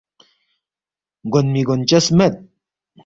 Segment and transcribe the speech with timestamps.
[1.31, 2.35] گونمی گونچس مید